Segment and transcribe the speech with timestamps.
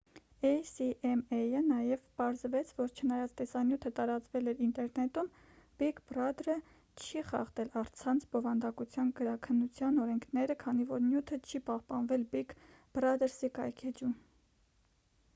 [0.49, 5.29] էյ-սի-էմ-էյը նաև պարզեց որ չնայած տեսանյութը տարածվել էր ինտերնետում
[5.81, 6.55] բիգ բրադրը
[7.03, 12.57] չի խախտել առցանց բովանդակության գրաքննության օրենքները քանի որ նյութը չի պահպանվել բիգ
[12.97, 14.17] բրադրսի կայքէջում